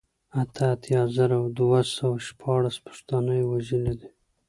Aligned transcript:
اته 0.41 0.63
اتيا 0.73 1.01
زره 1.15 1.37
دوه 1.57 1.79
سوه 1.95 2.17
شپاړل 2.27 2.75
پښتانه 2.87 3.31
يې 3.39 3.45
وژلي 3.51 3.93
دي 3.99 4.09